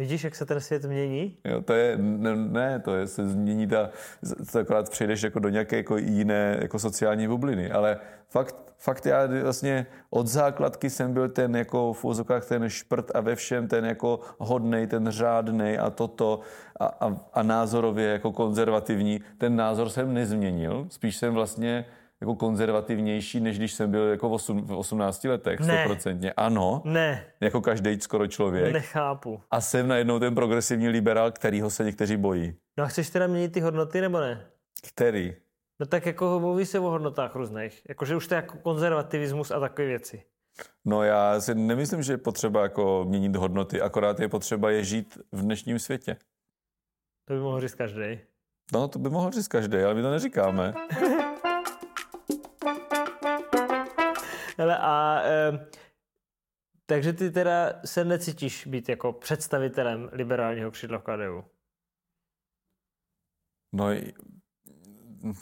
Vidíš, 0.00 0.24
jak 0.24 0.34
se 0.34 0.46
ten 0.46 0.60
svět 0.60 0.84
mění? 0.84 1.36
Jo, 1.44 1.62
to 1.62 1.72
je, 1.72 1.96
ne, 1.98 2.36
ne, 2.36 2.80
to 2.80 2.94
je, 2.94 3.06
se 3.06 3.28
změní 3.28 3.66
ta, 3.66 3.90
to 4.52 4.58
akorát 4.58 4.90
přejdeš 4.90 5.22
jako 5.22 5.38
do 5.38 5.48
nějaké 5.48 5.76
jako 5.76 5.96
jiné 5.96 6.58
jako 6.62 6.78
sociální 6.78 7.28
bubliny, 7.28 7.70
ale 7.70 7.98
fakt, 8.28 8.56
fakt 8.78 9.06
já 9.06 9.26
vlastně 9.42 9.86
od 10.10 10.26
základky 10.26 10.90
jsem 10.90 11.12
byl 11.12 11.28
ten 11.28 11.56
jako 11.56 11.92
v 11.92 12.04
úzokách 12.04 12.48
ten 12.48 12.68
šprt 12.68 13.10
a 13.14 13.20
ve 13.20 13.36
všem 13.36 13.68
ten 13.68 13.84
jako 13.84 14.20
hodnej, 14.38 14.86
ten 14.86 15.10
řádnej 15.10 15.78
a 15.78 15.90
toto 15.90 16.40
a, 16.80 16.86
a, 16.86 17.16
a 17.32 17.42
názorově 17.42 18.08
jako 18.08 18.32
konzervativní. 18.32 19.20
Ten 19.38 19.56
názor 19.56 19.88
jsem 19.88 20.14
nezměnil, 20.14 20.86
spíš 20.88 21.16
jsem 21.16 21.34
vlastně 21.34 21.84
jako 22.20 22.34
konzervativnější, 22.34 23.40
než 23.40 23.58
když 23.58 23.72
jsem 23.72 23.90
byl 23.90 24.08
jako 24.08 24.28
v, 24.28 24.32
osm, 24.32 24.60
v 24.66 24.72
18 24.72 25.24
letech, 25.24 25.60
stoprocentně. 25.64 26.32
Ano, 26.32 26.82
Ne, 26.84 27.24
jako 27.40 27.60
každý 27.60 28.00
skoro 28.00 28.26
člověk. 28.26 28.72
nechápu. 28.72 29.40
A 29.50 29.60
jsem 29.60 29.88
najednou 29.88 30.18
ten 30.18 30.34
progresivní 30.34 30.88
liberál, 30.88 31.30
kterýho 31.32 31.70
se 31.70 31.84
někteří 31.84 32.16
bojí. 32.16 32.54
No 32.78 32.84
a 32.84 32.86
chceš 32.86 33.10
teda 33.10 33.26
měnit 33.26 33.52
ty 33.52 33.60
hodnoty, 33.60 34.00
nebo 34.00 34.20
ne? 34.20 34.46
Který? 34.88 35.34
No 35.80 35.86
tak 35.86 36.06
jako 36.06 36.40
mluví 36.40 36.66
se 36.66 36.78
o 36.78 36.82
hodnotách 36.90 37.34
různých. 37.34 37.82
Jakože 37.88 38.16
už 38.16 38.26
to 38.26 38.34
je 38.34 38.36
jako 38.36 38.58
konzervativismus 38.58 39.50
a 39.50 39.60
takové 39.60 39.86
věci. 39.88 40.22
No 40.84 41.02
já 41.02 41.40
si 41.40 41.54
nemyslím, 41.54 42.02
že 42.02 42.12
je 42.12 42.16
potřeba 42.18 42.62
jako 42.62 43.04
měnit 43.08 43.36
hodnoty, 43.36 43.80
akorát 43.80 44.20
je 44.20 44.28
potřeba 44.28 44.70
je 44.70 44.84
žít 44.84 45.18
v 45.32 45.42
dnešním 45.42 45.78
světě. 45.78 46.16
To 47.28 47.34
by 47.34 47.40
mohl 47.40 47.60
říct 47.60 47.74
každý. 47.74 48.18
No, 48.72 48.88
to 48.88 48.98
by 48.98 49.10
mohl 49.10 49.30
říct 49.30 49.48
každý, 49.48 49.78
ale 49.78 49.94
my 49.94 50.02
to 50.02 50.10
neříkáme. 50.10 50.74
Hele, 54.60 54.78
a 54.78 55.22
e, 55.24 55.66
takže 56.86 57.12
ty 57.12 57.30
teda 57.30 57.72
se 57.84 58.04
necítíš 58.04 58.66
být 58.66 58.88
jako 58.88 59.12
představitelem 59.12 60.08
liberálního 60.12 60.70
křídla 60.70 60.98
v 60.98 61.02
KDU. 61.02 61.44
No, 63.72 63.86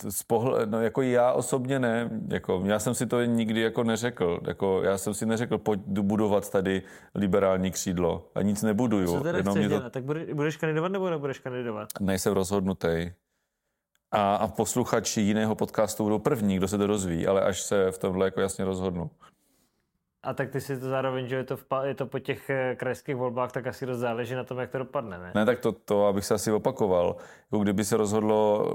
z 0.09 0.23
pohle, 0.23 0.67
no 0.67 0.83
jako 0.83 1.03
já 1.03 1.33
osobně 1.33 1.79
ne, 1.79 2.11
jako 2.29 2.63
já 2.67 2.79
jsem 2.79 2.95
si 2.95 3.07
to 3.07 3.25
nikdy 3.25 3.61
jako 3.61 3.85
neřekl, 3.85 4.41
jako 4.47 4.83
já 4.83 4.99
jsem 4.99 5.15
si 5.15 5.27
neřekl, 5.27 5.59
pojď 5.59 5.81
budovat 5.81 6.51
tady 6.51 6.83
liberální 7.15 7.71
křídlo 7.71 8.31
a 8.35 8.43
nic 8.43 8.63
nebuduju. 8.63 9.07
Co 9.07 9.21
teda 9.21 9.39
jenom 9.39 9.55
chceš 9.55 9.69
to... 9.69 9.91
Tak 9.91 10.05
budeš 10.35 10.57
kandidovat 10.57 10.93
nebo 10.93 11.11
nebudeš 11.11 11.39
kandidovat? 11.39 11.89
Nejsem 12.01 12.33
rozhodnutý. 12.33 13.13
A, 14.13 14.35
a 14.37 14.49
posluchači 14.49 15.21
jiného 15.21 15.55
podcastu 15.55 16.03
budou 16.03 16.19
první, 16.19 16.57
kdo 16.57 16.69
se 16.69 16.79
to 16.79 16.87
dozví, 16.87 17.27
ale 17.27 17.43
až 17.43 17.61
se 17.61 17.91
v 17.91 17.99
tomhle 17.99 18.27
jako 18.27 18.41
jasně 18.41 18.65
rozhodnu. 18.65 19.11
A 20.23 20.35
tak 20.35 20.51
ty 20.51 20.61
si 20.61 20.81
to 20.81 20.89
zároveň, 20.89 21.29
že 21.29 21.37
je 21.37 21.45
to, 21.45 21.57
v, 21.57 21.65
je 21.85 21.95
to 21.95 22.07
po 22.07 22.19
těch 22.19 22.51
eh, 22.51 22.77
krajských 22.77 23.17
volbách, 23.17 23.53
tak 23.53 23.67
asi 23.67 23.87
dost 23.87 23.99
záleží 23.99 24.35
na 24.35 24.45
tom, 24.45 24.59
jak 24.59 24.71
to 24.71 24.79
dopadne, 24.79 25.19
ne? 25.19 25.33
Ne, 25.35 25.45
tak 25.45 25.59
to, 25.59 25.73
to 25.73 26.07
abych 26.07 26.25
se 26.25 26.35
asi 26.35 26.53
opakoval. 26.53 27.17
Jako 27.53 27.63
kdyby 27.63 27.85
se 27.85 27.97
rozhodlo 27.97 28.67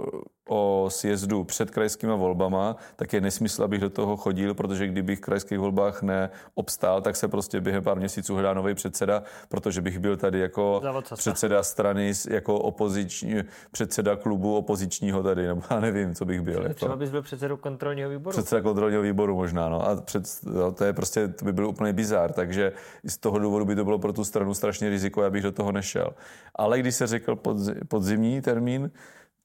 o 0.50 0.86
sjezdu 0.90 1.44
před 1.44 1.72
krajskými 1.72 2.14
volbama, 2.18 2.76
tak 2.96 3.14
je 3.14 3.22
nesmysl, 3.22 3.64
abych 3.64 3.82
do 3.82 3.90
toho 3.90 4.18
chodil, 4.18 4.54
protože 4.54 4.88
kdybych 4.88 5.20
v 5.20 5.22
krajských 5.22 5.60
volbách 5.60 6.02
neobstál, 6.02 7.02
tak 7.02 7.16
se 7.16 7.28
prostě 7.28 7.62
během 7.62 7.84
pár 7.84 7.98
měsíců 7.98 8.34
hledá 8.34 8.54
nový 8.54 8.74
předseda, 8.74 9.24
protože 9.50 9.82
bych 9.82 10.00
byl 10.00 10.18
tady 10.18 10.40
jako 10.40 10.82
předseda 11.16 11.64
strany, 11.64 12.14
jako 12.30 12.60
opoziční, 12.60 13.36
předseda 13.72 14.16
klubu 14.16 14.58
opozičního 14.58 15.24
tady, 15.24 15.48
nebo 15.48 15.62
já 15.70 15.80
nevím, 15.80 16.16
co 16.16 16.26
bych 16.26 16.42
byl. 16.42 16.54
Třeba, 16.54 16.68
jako. 16.68 16.76
třeba 16.76 16.96
bys 16.96 17.10
byl 17.10 17.22
předsedou 17.22 17.58
kontrolního 17.58 18.10
výboru. 18.10 18.32
Předseda 18.32 18.62
kontrolního 18.62 19.02
výboru 19.02 19.36
možná, 19.36 19.70
no. 19.70 19.88
A 19.88 20.02
před, 20.02 20.24
no, 20.44 20.72
to 20.72 20.84
je 20.84 20.94
prostě, 20.94 21.28
to 21.28 21.46
by 21.46 21.54
byl 21.54 21.68
úplně 21.68 21.94
bizár, 21.94 22.32
takže 22.34 22.74
z 23.04 23.18
toho 23.18 23.40
důvodu 23.40 23.66
by 23.66 23.76
to 23.76 23.86
bylo 23.86 24.00
pro 24.00 24.14
tu 24.14 24.24
stranu 24.24 24.54
strašně 24.54 24.90
riziko, 24.90 25.24
abych 25.24 25.44
do 25.44 25.52
toho 25.52 25.72
nešel. 25.72 26.14
Ale 26.56 26.80
když 26.80 26.96
se 26.96 27.08
řekl 27.08 27.40
podzimní 27.88 28.42
termín, 28.42 28.92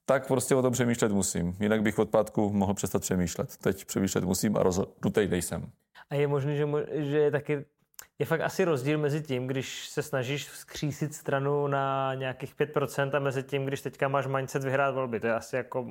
tak 0.09 0.27
prostě 0.27 0.55
o 0.55 0.61
tom 0.61 0.73
přemýšlet 0.73 1.11
musím. 1.11 1.55
Jinak 1.59 1.81
bych 1.81 1.99
od 1.99 2.09
pátku 2.09 2.49
mohl 2.53 2.73
přestat 2.73 3.01
přemýšlet. 3.01 3.57
Teď 3.57 3.85
přemýšlet 3.85 4.23
musím 4.23 4.57
a 4.57 4.63
rozhodnutý 4.63 5.27
nejsem. 5.27 5.69
A 6.09 6.15
je 6.15 6.27
možné, 6.27 6.55
že, 6.55 6.65
že 6.93 7.17
je 7.17 7.31
taky 7.31 7.65
je 8.19 8.25
fakt 8.25 8.41
asi 8.41 8.63
rozdíl 8.65 8.97
mezi 8.97 9.21
tím, 9.21 9.47
když 9.47 9.89
se 9.89 10.03
snažíš 10.03 10.49
vzkřísit 10.49 11.13
stranu 11.13 11.67
na 11.67 12.13
nějakých 12.13 12.55
5% 12.55 13.15
a 13.15 13.19
mezi 13.19 13.43
tím, 13.43 13.65
když 13.65 13.81
teďka 13.81 14.07
máš 14.07 14.27
mindset 14.27 14.63
vyhrát 14.63 14.95
volby. 14.95 15.19
To 15.19 15.27
je 15.27 15.33
asi 15.33 15.55
jako, 15.55 15.87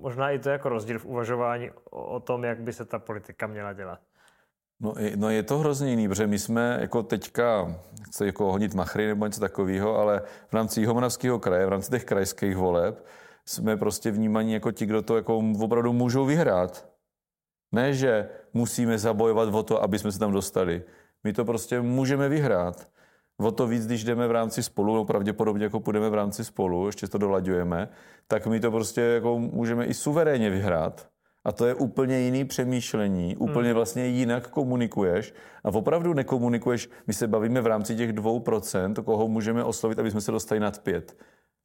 možná 0.00 0.30
i 0.30 0.38
to 0.38 0.50
jako 0.50 0.68
rozdíl 0.68 0.98
v 0.98 1.04
uvažování 1.04 1.70
o, 1.70 2.04
o 2.04 2.20
tom, 2.20 2.44
jak 2.44 2.60
by 2.60 2.72
se 2.72 2.84
ta 2.84 2.98
politika 2.98 3.46
měla 3.46 3.72
dělat. 3.72 4.00
No, 4.80 4.94
no 5.16 5.30
je 5.30 5.42
to 5.42 5.58
hrozně 5.58 5.90
jiný, 5.90 6.08
protože 6.08 6.26
my 6.26 6.38
jsme 6.38 6.78
jako 6.80 7.02
teďka, 7.02 7.74
chci 8.02 8.26
jako 8.26 8.52
honit 8.52 8.74
machry 8.74 9.06
nebo 9.06 9.26
něco 9.26 9.40
takového, 9.40 9.98
ale 9.98 10.22
v 10.48 10.52
rámci 10.52 10.80
Jihomoravského 10.80 11.38
kraje, 11.38 11.66
v 11.66 11.68
rámci 11.68 11.90
těch 11.90 12.04
krajských 12.04 12.56
voleb, 12.56 13.04
jsme 13.48 13.76
prostě 13.76 14.10
vnímaní 14.10 14.52
jako 14.52 14.72
ti, 14.72 14.86
kdo 14.86 15.02
to 15.02 15.16
jako 15.16 15.42
opravdu 15.60 15.92
můžou 15.92 16.24
vyhrát. 16.24 16.88
Ne, 17.72 17.94
že 17.94 18.28
musíme 18.54 18.98
zabojovat 18.98 19.54
o 19.54 19.62
to, 19.62 19.82
aby 19.82 19.98
jsme 19.98 20.12
se 20.12 20.18
tam 20.18 20.32
dostali. 20.32 20.82
My 21.24 21.32
to 21.32 21.44
prostě 21.44 21.80
můžeme 21.80 22.28
vyhrát. 22.28 22.88
O 23.40 23.50
to 23.50 23.66
víc, 23.66 23.86
když 23.86 24.04
jdeme 24.04 24.28
v 24.28 24.30
rámci 24.30 24.62
spolu, 24.62 24.94
no 24.94 25.04
pravděpodobně 25.04 25.64
jako 25.64 25.80
půjdeme 25.80 26.10
v 26.10 26.14
rámci 26.14 26.44
spolu, 26.44 26.86
ještě 26.86 27.08
to 27.08 27.18
dolaďujeme, 27.18 27.88
tak 28.26 28.46
my 28.46 28.60
to 28.60 28.70
prostě 28.70 29.00
jako 29.00 29.38
můžeme 29.38 29.86
i 29.86 29.94
suverénně 29.94 30.50
vyhrát. 30.50 31.08
A 31.44 31.52
to 31.52 31.66
je 31.66 31.74
úplně 31.74 32.18
jiný 32.18 32.44
přemýšlení, 32.44 33.36
úplně 33.36 33.68
hmm. 33.68 33.74
vlastně 33.74 34.06
jinak 34.06 34.48
komunikuješ 34.48 35.34
a 35.64 35.68
opravdu 35.68 36.14
nekomunikuješ, 36.14 36.90
my 37.06 37.12
se 37.12 37.26
bavíme 37.26 37.60
v 37.60 37.66
rámci 37.66 37.96
těch 37.96 38.12
dvou 38.12 38.40
procent, 38.40 38.98
koho 39.04 39.28
můžeme 39.28 39.64
oslovit, 39.64 39.98
aby 39.98 40.10
jsme 40.10 40.20
se 40.20 40.32
dostali 40.32 40.60
nad 40.60 40.78
pět. 40.78 41.16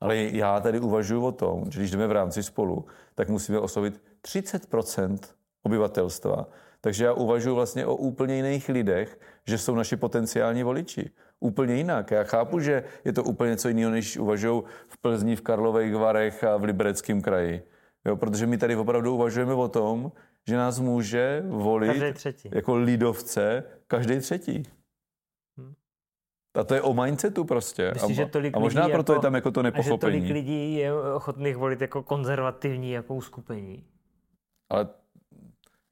Ale 0.04 0.18
já 0.18 0.60
tady 0.60 0.80
uvažuji 0.80 1.26
o 1.26 1.32
tom, 1.32 1.64
že 1.72 1.80
když 1.80 1.92
jdeme 1.92 2.08
v 2.08 2.12
rámci 2.12 2.44
spolu, 2.44 2.86
tak 3.16 3.30
musíme 3.30 3.60
oslovit 3.60 4.02
30% 4.22 5.18
obyvatelstva. 5.64 6.48
Takže 6.82 7.06
já 7.06 7.14
uvažuji 7.14 7.56
vlastně 7.56 7.86
o 7.86 7.96
úplně 7.96 8.36
jiných 8.36 8.70
lidech, 8.70 9.20
že 9.48 9.58
jsou 9.58 9.76
naši 9.76 9.96
potenciální 9.96 10.64
voliči. 10.64 11.10
Úplně 11.40 11.76
jinak. 11.76 12.12
Já 12.12 12.24
chápu, 12.24 12.60
že 12.60 12.84
je 13.06 13.14
to 13.14 13.24
úplně 13.24 13.50
něco 13.50 13.68
jiného, 13.68 13.92
než 13.92 14.18
uvažují 14.18 14.62
v 14.88 14.98
Plzni, 14.98 15.36
v 15.36 15.42
Karlových 15.42 15.96
Varech 15.96 16.44
a 16.44 16.58
v 16.58 16.64
Libereckém 16.64 17.22
kraji. 17.22 17.64
Jo, 18.06 18.16
protože 18.16 18.48
my 18.48 18.58
tady 18.58 18.76
opravdu 18.76 19.16
uvažujeme 19.16 19.54
o 19.54 19.68
tom, 19.68 20.12
že 20.48 20.58
nás 20.58 20.80
může 20.80 21.44
volit 21.48 22.04
jako 22.52 22.76
lidovce 22.76 23.64
každý 23.88 24.20
třetí. 24.20 24.64
A 26.54 26.64
to 26.64 26.74
je 26.74 26.82
o 26.82 26.94
mindsetu 26.94 27.44
prostě. 27.44 27.92
Myslíš, 27.94 28.18
a, 28.18 28.22
že 28.22 28.30
tolik 28.30 28.58
a 28.58 28.60
možná 28.60 28.90
proto 28.90 29.14
jako, 29.14 29.14
je 29.14 29.22
tam 29.22 29.36
jako 29.36 29.52
to 29.52 29.64
nepochopení. 29.64 30.18
A 30.18 30.20
že 30.20 30.22
tolik 30.22 30.34
lidí 30.34 30.76
je 30.76 30.94
ochotných 30.94 31.58
volit 31.58 31.82
jako 31.82 32.04
konzervativní 32.04 32.92
jako 32.92 33.16
uskupení. 33.16 33.84
Ale 34.70 34.88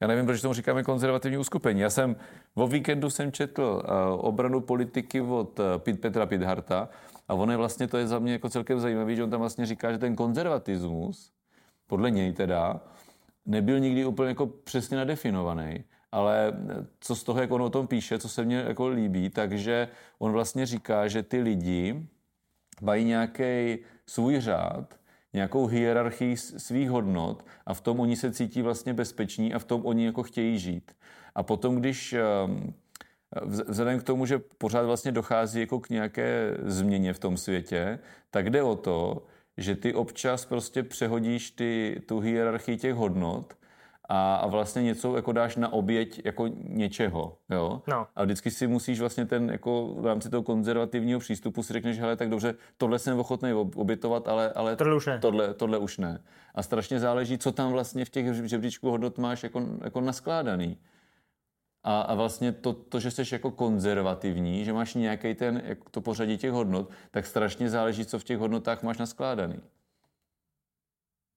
já 0.01 0.07
nevím, 0.07 0.25
proč 0.25 0.41
tomu 0.41 0.53
říkáme 0.53 0.83
konzervativní 0.83 1.37
uskupení. 1.37 1.81
Já 1.81 1.89
jsem 1.89 2.15
vo 2.55 2.67
víkendu 2.67 3.09
jsem 3.09 3.31
četl 3.31 3.61
uh, 3.61 4.25
obranu 4.25 4.61
politiky 4.61 5.21
od 5.21 5.59
uh, 5.59 5.65
Petra 5.95 6.25
Pidharta 6.25 6.89
a 7.27 7.33
on 7.33 7.51
je 7.51 7.57
vlastně, 7.57 7.87
to 7.87 7.97
je 7.97 8.07
za 8.07 8.19
mě 8.19 8.31
jako 8.31 8.49
celkem 8.49 8.79
zajímavý, 8.79 9.15
že 9.15 9.23
on 9.23 9.29
tam 9.29 9.39
vlastně 9.39 9.65
říká, 9.65 9.91
že 9.91 9.97
ten 9.97 10.15
konzervatismus, 10.15 11.31
podle 11.87 12.11
něj 12.11 12.33
teda, 12.33 12.81
nebyl 13.45 13.79
nikdy 13.79 14.05
úplně 14.05 14.29
jako 14.29 14.47
přesně 14.47 14.97
nadefinovaný 14.97 15.83
ale 16.11 16.53
co 16.99 17.15
z 17.15 17.23
toho, 17.23 17.41
jak 17.41 17.51
on 17.51 17.61
o 17.61 17.69
tom 17.69 17.87
píše, 17.87 18.19
co 18.19 18.29
se 18.29 18.43
mně 18.43 18.57
jako 18.57 18.87
líbí, 18.87 19.29
takže 19.29 19.87
on 20.19 20.31
vlastně 20.31 20.65
říká, 20.65 21.07
že 21.07 21.23
ty 21.23 21.41
lidi 21.41 22.05
mají 22.81 23.05
nějaký 23.05 23.77
svůj 24.05 24.39
řád, 24.39 24.99
nějakou 25.33 25.65
hierarchii 25.65 26.37
svých 26.37 26.89
hodnot 26.89 27.45
a 27.65 27.73
v 27.73 27.81
tom 27.81 27.99
oni 27.99 28.15
se 28.15 28.31
cítí 28.31 28.61
vlastně 28.61 28.93
bezpeční 28.93 29.53
a 29.53 29.59
v 29.59 29.65
tom 29.65 29.85
oni 29.85 30.05
jako 30.05 30.23
chtějí 30.23 30.59
žít. 30.59 30.91
A 31.35 31.43
potom, 31.43 31.75
když 31.75 32.13
ehm, 32.13 32.73
vzhledem 33.45 33.99
k 33.99 34.03
tomu, 34.03 34.25
že 34.25 34.39
pořád 34.57 34.85
vlastně 34.85 35.11
dochází 35.11 35.59
jako 35.59 35.79
k 35.79 35.89
nějaké 35.89 36.57
změně 36.63 37.13
v 37.13 37.19
tom 37.19 37.37
světě, 37.37 37.99
tak 38.31 38.49
jde 38.49 38.63
o 38.63 38.75
to, 38.75 39.25
že 39.57 39.75
ty 39.75 39.93
občas 39.93 40.45
prostě 40.45 40.83
přehodíš 40.83 41.51
ty, 41.51 42.01
tu 42.05 42.19
hierarchii 42.19 42.77
těch 42.77 42.93
hodnot 42.93 43.53
a, 44.13 44.35
a 44.35 44.47
vlastně 44.47 44.83
něco 44.83 45.15
jako 45.15 45.31
dáš 45.31 45.55
na 45.55 45.73
oběť 45.73 46.21
jako 46.25 46.47
něčeho, 46.63 47.37
jo? 47.49 47.81
No. 47.87 48.07
A 48.15 48.23
vždycky 48.23 48.51
si 48.51 48.67
musíš 48.67 48.99
vlastně 48.99 49.25
ten, 49.25 49.49
jako 49.49 49.95
v 49.97 50.05
rámci 50.05 50.29
toho 50.29 50.43
konzervativního 50.43 51.19
přístupu 51.19 51.63
si 51.63 51.73
řekneš, 51.73 51.99
hele, 51.99 52.15
tak 52.15 52.29
dobře, 52.29 52.55
tohle 52.77 52.99
jsem 52.99 53.19
ochotný 53.19 53.53
obětovat, 53.53 54.27
ale, 54.27 54.51
ale 54.51 54.75
tohle, 54.75 54.95
už 54.95 55.05
ne. 55.05 55.19
Tohle, 55.19 55.53
tohle 55.53 55.77
už 55.77 55.97
ne. 55.97 56.21
A 56.55 56.63
strašně 56.63 56.99
záleží, 56.99 57.37
co 57.37 57.51
tam 57.51 57.71
vlastně 57.71 58.05
v 58.05 58.09
těch 58.09 58.33
žebříčku 58.33 58.89
hodnot 58.89 59.17
máš 59.17 59.43
jako, 59.43 59.61
jako 59.83 60.01
naskládaný. 60.01 60.77
A, 61.83 62.01
a 62.01 62.15
vlastně 62.15 62.51
to, 62.51 62.73
to, 62.73 62.99
že 62.99 63.11
jsi 63.11 63.23
jako 63.31 63.51
konzervativní, 63.51 64.65
že 64.65 64.73
máš 64.73 64.93
nějaký 64.93 65.35
ten, 65.35 65.61
to 65.91 66.01
pořadí 66.01 66.37
těch 66.37 66.51
hodnot, 66.51 66.89
tak 67.11 67.25
strašně 67.25 67.69
záleží, 67.69 68.05
co 68.05 68.19
v 68.19 68.23
těch 68.23 68.37
hodnotách 68.37 68.83
máš 68.83 68.97
naskládaný. 68.97 69.55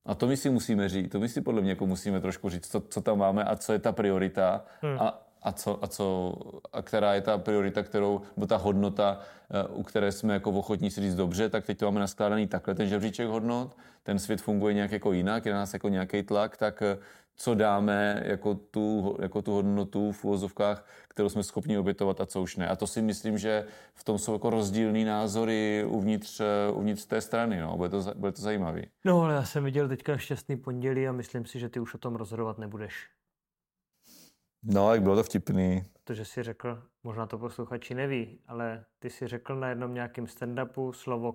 A 0.06 0.14
to 0.14 0.26
my 0.26 0.36
si 0.36 0.50
musíme 0.50 0.88
říct, 0.88 1.12
to 1.12 1.20
my 1.20 1.28
si 1.28 1.40
podle 1.40 1.60
mě 1.60 1.70
jako 1.70 1.86
musíme 1.86 2.20
trošku 2.20 2.48
říct, 2.48 2.70
co, 2.70 2.80
co 2.80 3.00
tam 3.00 3.18
máme 3.18 3.44
a 3.44 3.56
co 3.56 3.72
je 3.72 3.78
ta 3.78 3.92
priorita 3.92 4.64
hmm. 4.82 4.98
a, 5.00 5.23
a, 5.44 5.52
co, 5.52 5.84
a, 5.84 5.86
co, 5.86 6.34
a 6.72 6.82
která 6.82 7.14
je 7.14 7.20
ta 7.20 7.38
priorita, 7.38 7.82
kterou, 7.82 8.20
nebo 8.36 8.46
ta 8.46 8.56
hodnota, 8.56 9.20
eh, 9.50 9.68
u 9.68 9.82
které 9.82 10.12
jsme 10.12 10.34
jako 10.34 10.50
ochotní 10.50 10.90
si 10.90 11.00
říct 11.00 11.14
dobře, 11.14 11.48
tak 11.48 11.66
teď 11.66 11.78
to 11.78 11.84
máme 11.84 12.00
naskládaný 12.00 12.46
takhle, 12.46 12.74
ten 12.74 12.88
žebříček 12.88 13.28
hodnot, 13.28 13.76
ten 14.02 14.18
svět 14.18 14.40
funguje 14.40 14.74
nějak 14.74 14.92
jako 14.92 15.12
jinak, 15.12 15.46
je 15.46 15.52
na 15.52 15.58
nás 15.58 15.72
jako 15.72 15.88
nějaký 15.88 16.22
tlak, 16.22 16.56
tak 16.56 16.82
eh, 16.82 16.98
co 17.36 17.54
dáme 17.54 18.22
jako 18.24 18.54
tu, 18.54 19.16
jako 19.22 19.42
tu 19.42 19.52
hodnotu 19.52 20.12
v 20.12 20.24
úvozovkách, 20.24 20.86
kterou 21.08 21.28
jsme 21.28 21.42
schopni 21.42 21.78
obětovat 21.78 22.20
a 22.20 22.26
co 22.26 22.42
už 22.42 22.56
ne. 22.56 22.68
A 22.68 22.76
to 22.76 22.86
si 22.86 23.02
myslím, 23.02 23.38
že 23.38 23.66
v 23.94 24.04
tom 24.04 24.18
jsou 24.18 24.32
jako 24.32 24.50
rozdílný 24.50 25.04
názory 25.04 25.84
uvnitř, 25.88 26.40
uvnitř 26.72 27.04
té 27.06 27.20
strany. 27.20 27.60
No. 27.60 27.76
Bude, 27.76 27.88
to, 27.88 28.04
bude 28.14 28.32
to 28.32 28.42
zajímavý. 28.42 28.86
No 29.04 29.20
ale 29.20 29.34
já 29.34 29.44
jsem 29.44 29.64
viděl 29.64 29.88
teďka 29.88 30.16
šťastný 30.16 30.56
pondělí 30.56 31.08
a 31.08 31.12
myslím 31.12 31.46
si, 31.46 31.58
že 31.58 31.68
ty 31.68 31.80
už 31.80 31.94
o 31.94 31.98
tom 31.98 32.16
rozhodovat 32.16 32.58
nebudeš. 32.58 33.08
No, 34.64 34.94
jak 34.94 35.02
bylo 35.02 35.16
to 35.16 35.22
vtipný. 35.22 35.84
Protože 36.04 36.24
si 36.24 36.42
řekl, 36.42 36.82
možná 37.02 37.26
to 37.26 37.38
posluchači 37.38 37.94
neví, 37.94 38.38
ale 38.48 38.84
ty 38.98 39.10
si 39.10 39.28
řekl 39.28 39.56
na 39.56 39.68
jednom 39.68 39.94
nějakém 39.94 40.24
stand-upu 40.24 40.92
slovo 40.92 41.34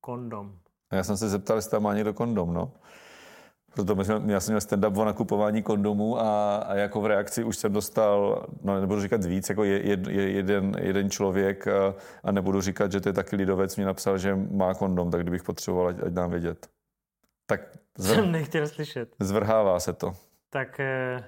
kondom. 0.00 0.58
A 0.90 0.96
já 0.96 1.04
jsem 1.04 1.16
se 1.16 1.28
zeptal, 1.28 1.56
jestli 1.56 1.70
tam 1.70 1.82
má 1.82 1.94
někdo 1.94 2.14
kondom, 2.14 2.54
no. 2.54 2.72
Proto 3.74 3.96
já 4.26 4.40
jsem 4.40 4.52
měl 4.52 4.60
stand-up 4.60 5.00
o 5.00 5.04
nakupování 5.04 5.62
kondomů 5.62 6.18
a, 6.20 6.56
a 6.56 6.74
jako 6.74 7.00
v 7.00 7.06
reakci 7.06 7.44
už 7.44 7.56
jsem 7.56 7.72
dostal, 7.72 8.46
no 8.62 8.80
nebudu 8.80 9.00
říkat 9.00 9.24
víc, 9.24 9.48
jako 9.48 9.64
je, 9.64 9.88
je, 9.88 9.98
je 10.08 10.30
jeden, 10.30 10.76
jeden 10.80 11.10
člověk 11.10 11.68
a, 11.68 11.94
a 12.22 12.32
nebudu 12.32 12.60
říkat, 12.60 12.92
že 12.92 13.00
to 13.00 13.08
je 13.08 13.12
taky 13.12 13.36
lidovec, 13.36 13.76
mi 13.76 13.84
napsal, 13.84 14.18
že 14.18 14.34
má 14.34 14.74
kondom, 14.74 15.10
tak 15.10 15.22
kdybych 15.22 15.42
potřeboval, 15.42 15.88
ať, 15.88 15.96
ať 16.06 16.12
dám 16.12 16.30
vědět. 16.30 16.68
Tak 17.46 17.60
zvr... 17.98 18.14
jsem 18.14 18.32
nechtěl 18.32 18.68
slyšet. 18.68 19.16
Zvrhává 19.20 19.80
se 19.80 19.92
to. 19.92 20.12
Tak 20.50 20.80
eh, 20.80 21.24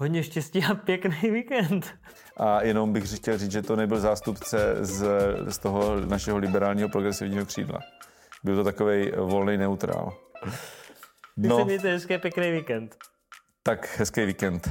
hodně 0.00 0.22
štěstí 0.22 0.64
a 0.64 0.74
pěkný 0.74 1.30
víkend. 1.30 1.94
A 2.36 2.62
jenom 2.62 2.92
bych 2.92 3.16
chtěl 3.16 3.38
říct, 3.38 3.52
že 3.52 3.62
to 3.62 3.76
nebyl 3.76 4.00
zástupce 4.00 4.76
z, 4.80 5.04
z 5.48 5.58
toho 5.58 6.00
našeho 6.00 6.38
liberálního 6.38 6.88
progresivního 6.88 7.46
křídla. 7.46 7.78
Byl 8.44 8.56
to 8.56 8.64
takový 8.64 9.12
volný 9.16 9.56
neutrál. 9.56 10.12
No. 11.36 11.64
Mějte 11.64 11.92
hezký 11.92 12.18
pěkný 12.18 12.50
víkend. 12.50 12.96
Tak 13.62 13.98
hezký 13.98 14.24
víkend. 14.24 14.70